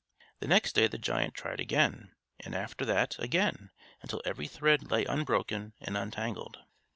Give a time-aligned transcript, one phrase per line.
[0.39, 3.69] The next day the giant tried again, and after that again,
[4.01, 6.57] until every thread lay unbroken and untangled.